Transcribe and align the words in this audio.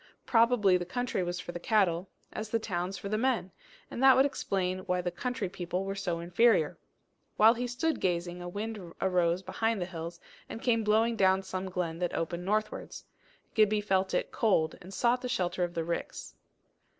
Probably 0.25 0.77
the 0.77 0.83
country 0.85 1.21
was 1.21 1.39
for 1.39 1.51
the 1.51 1.59
cattle, 1.59 2.09
as 2.33 2.49
the 2.49 2.57
towns 2.57 2.97
for 2.97 3.07
the 3.07 3.19
men; 3.19 3.51
and 3.91 4.01
that 4.01 4.15
would 4.15 4.25
explain 4.25 4.79
why 4.87 4.99
the 4.99 5.11
country 5.11 5.47
people 5.47 5.85
were 5.85 5.93
so 5.93 6.19
inferior. 6.19 6.75
While 7.37 7.53
he 7.53 7.67
stood 7.67 7.99
gazing, 7.99 8.41
a 8.41 8.49
wind 8.49 8.95
arose 8.99 9.43
behind 9.43 9.79
the 9.79 9.85
hills, 9.85 10.19
and 10.49 10.59
came 10.59 10.83
blowing 10.83 11.15
down 11.17 11.43
some 11.43 11.69
glen 11.69 11.99
that 11.99 12.15
opened 12.15 12.43
northwards; 12.45 13.05
Gibbie 13.53 13.79
felt 13.81 14.15
it 14.15 14.31
cold, 14.31 14.75
and 14.81 14.91
sought 14.91 15.21
the 15.21 15.29
shelter 15.29 15.63
of 15.63 15.75
the 15.75 15.83
ricks. 15.83 16.33